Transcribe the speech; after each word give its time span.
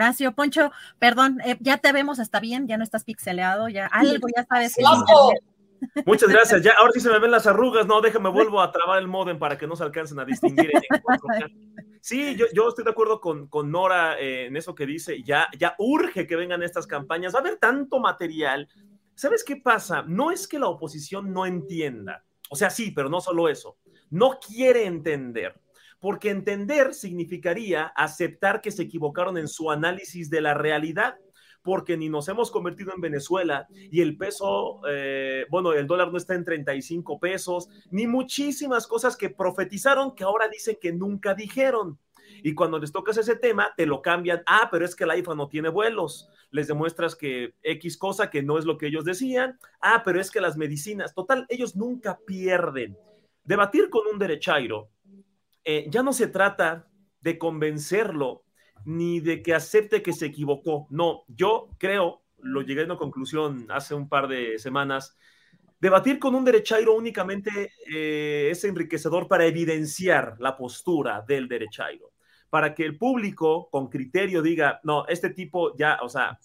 Horacio, 0.00 0.32
Poncho, 0.32 0.72
perdón, 0.98 1.40
eh, 1.44 1.58
ya 1.60 1.76
te 1.76 1.92
vemos, 1.92 2.18
está 2.18 2.40
bien, 2.40 2.66
ya 2.66 2.78
no 2.78 2.84
estás 2.84 3.04
pixeleado, 3.04 3.68
ya 3.68 3.86
algo, 3.86 4.26
ya 4.34 4.44
sabes. 4.46 4.74
que- 4.74 4.82
Muchas 6.06 6.28
gracias. 6.28 6.62
Ya, 6.62 6.72
ahora 6.78 6.92
sí 6.92 7.00
se 7.00 7.08
me 7.10 7.18
ven 7.18 7.30
las 7.30 7.46
arrugas. 7.46 7.86
No, 7.86 8.00
déjame 8.02 8.28
vuelvo 8.30 8.60
a 8.60 8.70
trabar 8.70 8.98
el 8.98 9.08
modem 9.08 9.38
para 9.38 9.56
que 9.56 9.66
no 9.66 9.76
se 9.76 9.82
alcancen 9.84 10.18
a 10.18 10.24
distinguir. 10.26 10.70
en 10.74 11.00
4K. 11.02 11.50
Sí, 12.02 12.34
yo, 12.36 12.46
yo 12.54 12.68
estoy 12.68 12.84
de 12.84 12.90
acuerdo 12.90 13.20
con, 13.20 13.46
con 13.48 13.70
Nora 13.70 14.18
eh, 14.20 14.46
en 14.46 14.56
eso 14.56 14.74
que 14.74 14.84
dice. 14.86 15.22
Ya, 15.22 15.48
ya 15.58 15.74
urge 15.78 16.26
que 16.26 16.36
vengan 16.36 16.62
estas 16.62 16.86
campañas. 16.86 17.34
Va 17.34 17.38
a 17.38 17.40
haber 17.42 17.56
tanto 17.56 17.98
material. 17.98 18.68
¿Sabes 19.14 19.42
qué 19.44 19.56
pasa? 19.56 20.02
No 20.06 20.30
es 20.30 20.46
que 20.48 20.58
la 20.58 20.68
oposición 20.68 21.32
no 21.32 21.46
entienda. 21.46 22.24
O 22.50 22.56
sea, 22.56 22.68
sí, 22.70 22.90
pero 22.90 23.08
no 23.08 23.20
solo 23.22 23.48
eso. 23.48 23.78
No 24.10 24.38
quiere 24.38 24.84
entender. 24.84 25.58
Porque 26.00 26.30
entender 26.30 26.94
significaría 26.94 27.84
aceptar 27.94 28.60
que 28.60 28.70
se 28.70 28.82
equivocaron 28.82 29.38
en 29.38 29.48
su 29.48 29.70
análisis 29.70 30.30
de 30.30 30.40
la 30.40 30.54
realidad 30.54 31.16
porque 31.62 31.96
ni 31.96 32.08
nos 32.08 32.28
hemos 32.28 32.50
convertido 32.50 32.92
en 32.94 33.00
Venezuela 33.00 33.66
y 33.70 34.00
el 34.00 34.16
peso, 34.16 34.80
eh, 34.88 35.44
bueno, 35.50 35.72
el 35.72 35.86
dólar 35.86 36.10
no 36.10 36.16
está 36.16 36.34
en 36.34 36.44
35 36.44 37.20
pesos, 37.20 37.68
ni 37.90 38.06
muchísimas 38.06 38.86
cosas 38.86 39.16
que 39.16 39.30
profetizaron 39.30 40.14
que 40.14 40.24
ahora 40.24 40.48
dicen 40.48 40.78
que 40.80 40.92
nunca 40.92 41.34
dijeron. 41.34 41.98
Y 42.42 42.54
cuando 42.54 42.78
les 42.78 42.92
tocas 42.92 43.18
ese 43.18 43.36
tema, 43.36 43.72
te 43.76 43.84
lo 43.84 44.00
cambian. 44.00 44.42
Ah, 44.46 44.68
pero 44.70 44.84
es 44.84 44.94
que 44.94 45.04
la 45.04 45.16
IFA 45.16 45.34
no 45.34 45.48
tiene 45.48 45.68
vuelos. 45.68 46.28
Les 46.50 46.68
demuestras 46.68 47.14
que 47.14 47.54
X 47.62 47.98
cosa 47.98 48.30
que 48.30 48.42
no 48.42 48.56
es 48.56 48.64
lo 48.64 48.78
que 48.78 48.86
ellos 48.86 49.04
decían. 49.04 49.58
Ah, 49.80 50.02
pero 50.04 50.20
es 50.20 50.30
que 50.30 50.40
las 50.40 50.56
medicinas, 50.56 51.12
total, 51.12 51.44
ellos 51.48 51.76
nunca 51.76 52.18
pierden. 52.26 52.96
Debatir 53.44 53.90
con 53.90 54.06
un 54.10 54.18
derechairo 54.18 54.88
eh, 55.64 55.86
ya 55.88 56.02
no 56.02 56.12
se 56.12 56.26
trata 56.26 56.88
de 57.20 57.38
convencerlo 57.38 58.44
ni 58.84 59.20
de 59.20 59.42
que 59.42 59.54
acepte 59.54 60.02
que 60.02 60.12
se 60.12 60.26
equivocó. 60.26 60.86
No, 60.90 61.24
yo 61.28 61.68
creo, 61.78 62.22
lo 62.38 62.62
llegué 62.62 62.82
a 62.82 62.86
una 62.86 62.96
conclusión 62.96 63.66
hace 63.70 63.94
un 63.94 64.08
par 64.08 64.28
de 64.28 64.58
semanas, 64.58 65.16
debatir 65.80 66.18
con 66.18 66.34
un 66.34 66.44
derechairo 66.44 66.94
únicamente 66.94 67.72
eh, 67.92 68.48
es 68.50 68.64
enriquecedor 68.64 69.28
para 69.28 69.46
evidenciar 69.46 70.36
la 70.38 70.56
postura 70.56 71.22
del 71.26 71.48
derechairo, 71.48 72.12
para 72.48 72.74
que 72.74 72.84
el 72.84 72.96
público 72.96 73.68
con 73.70 73.88
criterio 73.88 74.42
diga, 74.42 74.80
no, 74.82 75.06
este 75.06 75.30
tipo 75.30 75.76
ya, 75.76 75.98
o 76.02 76.08
sea, 76.08 76.38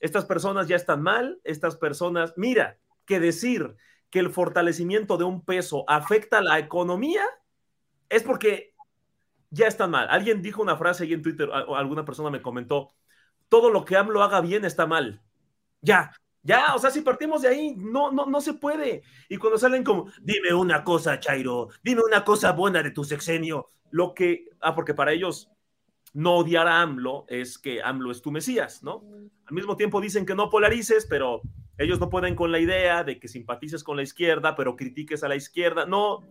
estas 0.00 0.24
personas 0.24 0.68
ya 0.68 0.76
están 0.76 1.02
mal, 1.02 1.40
estas 1.44 1.76
personas, 1.76 2.34
mira, 2.36 2.78
que 3.06 3.20
decir 3.20 3.76
que 4.10 4.18
el 4.18 4.30
fortalecimiento 4.30 5.16
de 5.16 5.24
un 5.24 5.44
peso 5.44 5.84
afecta 5.88 6.38
a 6.38 6.42
la 6.42 6.58
economía 6.58 7.24
es 8.08 8.22
porque 8.22 8.74
ya 9.50 9.66
están 9.66 9.90
mal. 9.90 10.08
Alguien 10.10 10.42
dijo 10.42 10.62
una 10.62 10.76
frase 10.76 11.04
ahí 11.04 11.12
en 11.12 11.22
Twitter, 11.22 11.48
o 11.48 11.76
alguna 11.76 12.04
persona 12.04 12.30
me 12.30 12.42
comentó, 12.42 12.92
todo 13.48 13.70
lo 13.70 13.84
que 13.84 13.96
AMLO 13.96 14.22
haga 14.22 14.40
bien 14.40 14.64
está 14.64 14.86
mal. 14.86 15.22
Ya, 15.80 16.12
ya, 16.42 16.74
o 16.74 16.78
sea, 16.78 16.90
si 16.90 17.00
partimos 17.00 17.42
de 17.42 17.48
ahí, 17.48 17.74
no, 17.76 18.12
no, 18.12 18.26
no 18.26 18.40
se 18.40 18.54
puede. 18.54 19.02
Y 19.28 19.36
cuando 19.36 19.58
salen 19.58 19.82
como, 19.82 20.10
dime 20.22 20.54
una 20.54 20.84
cosa, 20.84 21.18
Chairo, 21.18 21.68
dime 21.82 22.02
una 22.06 22.24
cosa 22.24 22.52
buena 22.52 22.82
de 22.82 22.92
tu 22.92 23.04
sexenio, 23.04 23.68
lo 23.90 24.14
que, 24.14 24.46
ah, 24.60 24.74
porque 24.74 24.94
para 24.94 25.12
ellos 25.12 25.50
no 26.12 26.36
odiar 26.36 26.68
a 26.68 26.82
AMLO 26.82 27.26
es 27.28 27.58
que 27.58 27.82
AMLO 27.82 28.10
es 28.10 28.22
tu 28.22 28.30
Mesías, 28.30 28.82
¿no? 28.82 29.04
Al 29.44 29.54
mismo 29.54 29.76
tiempo 29.76 30.00
dicen 30.00 30.24
que 30.24 30.34
no 30.34 30.48
polarices, 30.48 31.06
pero 31.06 31.42
ellos 31.78 32.00
no 32.00 32.08
pueden 32.08 32.34
con 32.34 32.52
la 32.52 32.58
idea 32.58 33.04
de 33.04 33.18
que 33.18 33.28
simpatices 33.28 33.84
con 33.84 33.96
la 33.96 34.02
izquierda, 34.02 34.54
pero 34.56 34.76
critiques 34.76 35.22
a 35.24 35.28
la 35.28 35.36
izquierda. 35.36 35.84
No, 35.84 36.22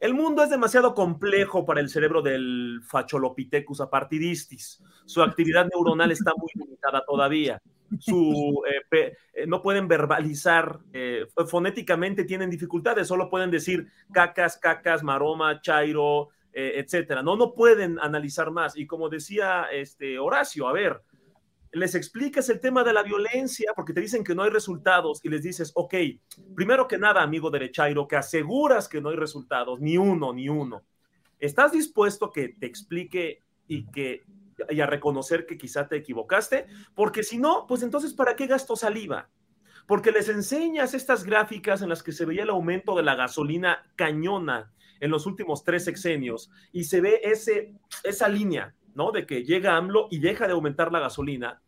el 0.00 0.14
mundo 0.14 0.42
es 0.42 0.50
demasiado 0.50 0.94
complejo 0.94 1.64
para 1.64 1.80
el 1.80 1.88
cerebro 1.88 2.22
del 2.22 2.80
Facholopithecus 2.82 3.80
apartidistis. 3.80 4.82
Su 5.04 5.22
actividad 5.22 5.68
neuronal 5.72 6.10
está 6.10 6.32
muy 6.36 6.48
limitada 6.54 7.04
todavía. 7.06 7.60
Su, 7.98 8.62
eh, 8.68 8.82
pe- 8.88 9.16
eh, 9.34 9.46
no 9.46 9.62
pueden 9.62 9.88
verbalizar, 9.88 10.78
eh, 10.92 11.26
fonéticamente 11.48 12.24
tienen 12.24 12.48
dificultades, 12.48 13.08
solo 13.08 13.28
pueden 13.28 13.50
decir 13.50 13.88
cacas, 14.12 14.56
cacas, 14.58 15.02
maroma, 15.02 15.60
chairo, 15.60 16.28
eh, 16.52 16.74
etcétera. 16.76 17.22
No, 17.22 17.36
no 17.36 17.52
pueden 17.54 17.98
analizar 17.98 18.50
más. 18.52 18.76
Y 18.76 18.86
como 18.86 19.08
decía 19.08 19.66
este 19.72 20.18
Horacio, 20.20 20.68
a 20.68 20.72
ver, 20.72 21.02
les 21.72 21.94
explicas 21.94 22.48
el 22.48 22.60
tema 22.60 22.82
de 22.82 22.92
la 22.92 23.02
violencia 23.02 23.72
porque 23.74 23.92
te 23.92 24.00
dicen 24.00 24.24
que 24.24 24.34
no 24.34 24.42
hay 24.42 24.50
resultados 24.50 25.20
y 25.22 25.28
les 25.28 25.42
dices, 25.42 25.72
ok, 25.74 25.94
primero 26.54 26.88
que 26.88 26.98
nada, 26.98 27.22
amigo 27.22 27.50
derechairo, 27.50 28.08
que 28.08 28.16
aseguras 28.16 28.88
que 28.88 29.00
no 29.00 29.10
hay 29.10 29.16
resultados, 29.16 29.80
ni 29.80 29.96
uno, 29.96 30.32
ni 30.32 30.48
uno. 30.48 30.82
¿Estás 31.38 31.72
dispuesto 31.72 32.26
a 32.26 32.32
que 32.32 32.48
te 32.48 32.66
explique 32.66 33.42
y 33.66 33.86
que 33.86 34.24
y 34.68 34.80
a 34.80 34.86
reconocer 34.86 35.46
que 35.46 35.56
quizá 35.56 35.88
te 35.88 35.96
equivocaste? 35.96 36.66
Porque 36.94 37.22
si 37.22 37.38
no, 37.38 37.66
pues 37.66 37.82
entonces, 37.82 38.12
¿para 38.12 38.36
qué 38.36 38.46
gasto 38.46 38.76
saliva? 38.76 39.30
Porque 39.86 40.12
les 40.12 40.28
enseñas 40.28 40.92
estas 40.92 41.24
gráficas 41.24 41.82
en 41.82 41.88
las 41.88 42.02
que 42.02 42.12
se 42.12 42.26
veía 42.26 42.42
el 42.42 42.50
aumento 42.50 42.94
de 42.94 43.02
la 43.02 43.14
gasolina 43.14 43.90
cañona 43.96 44.72
en 45.00 45.10
los 45.10 45.26
últimos 45.26 45.64
tres 45.64 45.84
sexenios 45.84 46.50
y 46.72 46.84
se 46.84 47.00
ve 47.00 47.20
ese, 47.24 47.74
esa 48.04 48.28
línea, 48.28 48.74
¿no? 48.94 49.12
De 49.12 49.26
que 49.26 49.44
llega 49.44 49.76
AMLO 49.76 50.08
y 50.10 50.18
deja 50.18 50.46
de 50.46 50.52
aumentar 50.52 50.92
la 50.92 51.00
gasolina. 51.00 51.62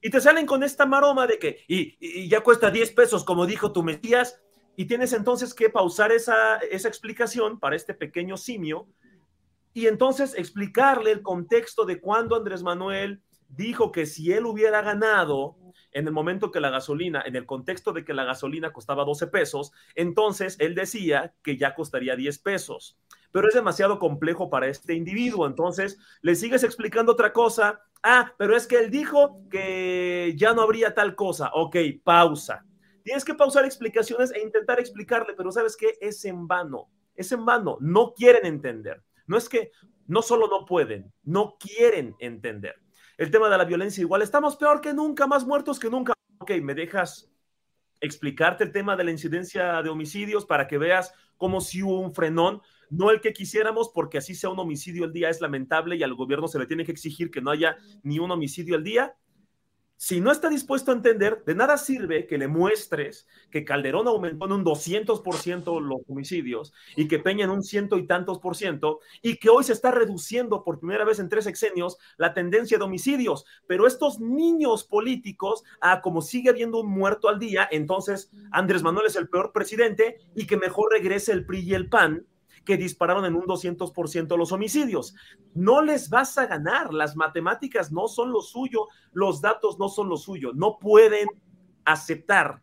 Y 0.00 0.10
te 0.10 0.20
salen 0.20 0.46
con 0.46 0.62
esta 0.62 0.86
maroma 0.86 1.26
de 1.26 1.38
que, 1.38 1.64
y, 1.66 1.96
y 1.98 2.28
ya 2.28 2.42
cuesta 2.42 2.70
10 2.70 2.92
pesos, 2.92 3.24
como 3.24 3.46
dijo 3.46 3.72
tu 3.72 3.82
Mesías, 3.82 4.40
y 4.76 4.86
tienes 4.86 5.12
entonces 5.12 5.54
que 5.54 5.70
pausar 5.70 6.12
esa, 6.12 6.58
esa 6.58 6.88
explicación 6.88 7.58
para 7.58 7.76
este 7.76 7.94
pequeño 7.94 8.36
simio 8.36 8.88
y 9.72 9.86
entonces 9.86 10.34
explicarle 10.36 11.10
el 11.10 11.22
contexto 11.22 11.84
de 11.84 12.00
cuando 12.00 12.36
Andrés 12.36 12.62
Manuel 12.62 13.22
dijo 13.48 13.92
que 13.92 14.06
si 14.06 14.32
él 14.32 14.46
hubiera 14.46 14.82
ganado 14.82 15.56
en 15.92 16.06
el 16.06 16.12
momento 16.12 16.50
que 16.50 16.60
la 16.60 16.70
gasolina, 16.70 17.22
en 17.24 17.36
el 17.36 17.46
contexto 17.46 17.92
de 17.92 18.04
que 18.04 18.14
la 18.14 18.24
gasolina 18.24 18.72
costaba 18.72 19.04
12 19.04 19.28
pesos, 19.28 19.72
entonces 19.94 20.56
él 20.58 20.74
decía 20.74 21.34
que 21.42 21.56
ya 21.56 21.74
costaría 21.74 22.16
10 22.16 22.38
pesos. 22.40 22.98
Pero 23.30 23.48
es 23.48 23.54
demasiado 23.54 23.98
complejo 23.98 24.50
para 24.50 24.68
este 24.68 24.94
individuo. 24.94 25.46
Entonces 25.46 25.98
le 26.20 26.34
sigues 26.34 26.64
explicando 26.64 27.12
otra 27.12 27.32
cosa. 27.32 27.80
Ah, 28.02 28.32
pero 28.38 28.56
es 28.56 28.66
que 28.66 28.78
él 28.78 28.90
dijo 28.90 29.40
que 29.50 30.34
ya 30.36 30.52
no 30.52 30.62
habría 30.62 30.94
tal 30.94 31.14
cosa. 31.14 31.50
Ok, 31.54 31.76
pausa. 32.02 32.64
Tienes 33.02 33.24
que 33.24 33.34
pausar 33.34 33.64
explicaciones 33.64 34.32
e 34.32 34.40
intentar 34.40 34.80
explicarle, 34.80 35.34
pero 35.36 35.50
¿sabes 35.50 35.76
qué? 35.76 35.94
Es 36.00 36.24
en 36.24 36.46
vano. 36.46 36.88
Es 37.14 37.32
en 37.32 37.44
vano. 37.44 37.76
No 37.80 38.14
quieren 38.14 38.46
entender. 38.46 39.02
No 39.26 39.36
es 39.36 39.48
que 39.48 39.70
no 40.06 40.22
solo 40.22 40.48
no 40.48 40.64
pueden, 40.64 41.12
no 41.22 41.56
quieren 41.58 42.14
entender. 42.18 42.76
El 43.16 43.30
tema 43.30 43.48
de 43.48 43.56
la 43.56 43.64
violencia 43.64 44.00
igual, 44.00 44.22
estamos 44.22 44.56
peor 44.56 44.80
que 44.80 44.92
nunca, 44.92 45.26
más 45.26 45.46
muertos 45.46 45.78
que 45.78 45.88
nunca. 45.88 46.14
Ok, 46.38 46.50
me 46.62 46.74
dejas 46.74 47.30
explicarte 48.00 48.64
el 48.64 48.72
tema 48.72 48.96
de 48.96 49.04
la 49.04 49.12
incidencia 49.12 49.80
de 49.82 49.88
homicidios 49.88 50.44
para 50.44 50.66
que 50.66 50.78
veas 50.78 51.14
cómo 51.36 51.60
si 51.60 51.82
hubo 51.82 52.00
un 52.00 52.12
frenón, 52.12 52.60
no 52.90 53.10
el 53.10 53.20
que 53.20 53.32
quisiéramos, 53.32 53.90
porque 53.94 54.18
así 54.18 54.34
sea 54.34 54.50
un 54.50 54.58
homicidio 54.58 55.04
al 55.04 55.12
día 55.12 55.30
es 55.30 55.40
lamentable 55.40 55.96
y 55.96 56.02
al 56.02 56.14
gobierno 56.14 56.48
se 56.48 56.58
le 56.58 56.66
tiene 56.66 56.84
que 56.84 56.92
exigir 56.92 57.30
que 57.30 57.40
no 57.40 57.50
haya 57.50 57.76
ni 58.02 58.18
un 58.18 58.30
homicidio 58.30 58.74
al 58.74 58.84
día. 58.84 59.14
Si 59.96 60.20
no 60.20 60.32
está 60.32 60.48
dispuesto 60.48 60.90
a 60.90 60.94
entender, 60.94 61.44
de 61.46 61.54
nada 61.54 61.78
sirve 61.78 62.26
que 62.26 62.36
le 62.36 62.48
muestres 62.48 63.26
que 63.50 63.64
Calderón 63.64 64.08
aumentó 64.08 64.46
en 64.46 64.52
un 64.52 64.64
200% 64.64 65.80
los 65.80 66.00
homicidios 66.08 66.72
y 66.96 67.08
que 67.08 67.20
Peña 67.20 67.44
en 67.44 67.50
un 67.50 67.62
ciento 67.62 67.96
y 67.96 68.06
tantos 68.06 68.38
por 68.38 68.56
ciento 68.56 69.00
y 69.22 69.36
que 69.36 69.50
hoy 69.50 69.64
se 69.64 69.72
está 69.72 69.92
reduciendo 69.92 70.64
por 70.64 70.80
primera 70.80 71.04
vez 71.04 71.20
en 71.20 71.28
tres 71.28 71.44
sexenios 71.44 71.96
la 72.16 72.34
tendencia 72.34 72.76
de 72.76 72.84
homicidios. 72.84 73.44
Pero 73.66 73.86
estos 73.86 74.20
niños 74.20 74.84
políticos, 74.84 75.62
ah, 75.80 76.00
como 76.02 76.22
sigue 76.22 76.50
habiendo 76.50 76.80
un 76.80 76.90
muerto 76.90 77.28
al 77.28 77.38
día, 77.38 77.68
entonces 77.70 78.30
Andrés 78.50 78.82
Manuel 78.82 79.06
es 79.06 79.16
el 79.16 79.28
peor 79.28 79.52
presidente 79.52 80.18
y 80.34 80.46
que 80.46 80.56
mejor 80.56 80.92
regrese 80.92 81.32
el 81.32 81.46
PRI 81.46 81.60
y 81.60 81.74
el 81.74 81.88
PAN 81.88 82.26
que 82.64 82.76
dispararon 82.76 83.24
en 83.24 83.34
un 83.34 83.44
200% 83.44 84.36
los 84.36 84.52
homicidios. 84.52 85.14
No 85.54 85.82
les 85.82 86.08
vas 86.10 86.38
a 86.38 86.46
ganar, 86.46 86.92
las 86.92 87.16
matemáticas 87.16 87.92
no 87.92 88.08
son 88.08 88.32
lo 88.32 88.40
suyo, 88.40 88.88
los 89.12 89.40
datos 89.40 89.78
no 89.78 89.88
son 89.88 90.08
lo 90.08 90.16
suyo, 90.16 90.52
no 90.54 90.78
pueden 90.78 91.28
aceptar 91.84 92.62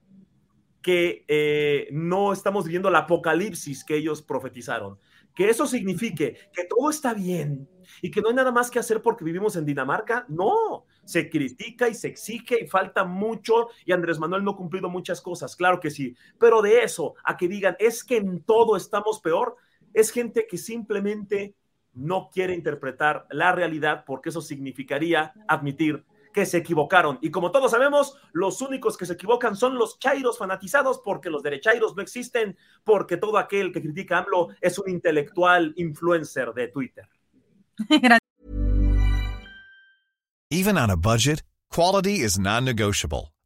que 0.82 1.26
eh, 1.28 1.88
no 1.92 2.34
estamos 2.34 2.66
viviendo 2.66 2.90
el 2.90 2.96
apocalipsis 2.96 3.84
que 3.84 3.96
ellos 3.96 4.22
profetizaron. 4.22 4.98
Que 5.36 5.50
eso 5.50 5.66
signifique 5.66 6.36
que 6.52 6.66
todo 6.66 6.90
está 6.90 7.14
bien 7.14 7.70
y 8.02 8.12
que 8.12 8.22
no 8.22 8.30
hay 8.30 8.36
nada 8.36 8.52
más 8.52 8.70
que 8.70 8.80
hacer 8.80 9.02
porque 9.02 9.24
vivimos 9.24 9.56
en 9.56 9.66
Dinamarca. 9.66 10.26
No, 10.28 10.86
se 11.06 11.30
critica 11.30 11.88
y 11.88 11.94
se 11.94 12.08
exige 12.08 12.64
y 12.64 12.68
falta 12.68 13.04
mucho 13.04 13.70
y 13.86 13.92
Andrés 13.92 14.20
Manuel 14.20 14.44
no 14.44 14.52
ha 14.52 14.58
cumplido 14.58 14.90
muchas 14.90 15.22
cosas, 15.22 15.56
claro 15.56 15.80
que 15.80 15.90
sí, 15.90 16.16
pero 16.38 16.62
de 16.62 16.84
eso 16.84 17.16
a 17.24 17.38
que 17.38 17.48
digan 17.48 17.76
es 17.80 18.04
que 18.04 18.18
en 18.18 18.44
todo 18.44 18.76
estamos 18.76 19.20
peor, 19.20 19.56
es 19.94 20.12
gente 20.12 20.48
que 20.48 20.58
simplemente 20.58 21.56
no 21.94 22.30
quiere 22.32 22.54
interpretar 22.54 23.28
la 23.30 23.52
realidad 23.52 24.04
porque 24.06 24.30
eso 24.30 24.42
significaría 24.42 25.34
admitir 25.48 26.06
que 26.34 26.46
se 26.46 26.58
equivocaron. 26.58 27.20
Y 27.22 27.30
como 27.30 27.52
todos 27.52 27.72
sabemos, 27.72 28.18
los 28.32 28.62
únicos 28.62 28.98
que 28.98 29.06
se 29.06 29.14
equivocan 29.14 29.56
son 29.56 29.78
los 29.78 30.00
chairos 30.00 30.38
fanatizados 30.38 31.02
porque 31.04 31.30
los 31.30 31.44
derechairos 31.44 31.96
no 31.96 32.02
existen, 32.02 32.58
porque 32.84 33.18
todo 33.18 33.38
aquel 33.38 33.72
que 33.74 33.82
critica 33.82 34.18
a 34.18 34.20
AMLO 34.20 34.50
es 34.62 34.80
un 34.80 34.90
intelectual 34.90 35.74
influencer 35.76 36.54
de 36.54 36.70
Twitter. 36.70 37.10
Even 40.54 40.78
on 40.78 40.90
a 40.90 40.98
budget, 40.98 41.44
quality 41.70 42.20
is 42.20 42.38
non-negotiable. 42.38 43.32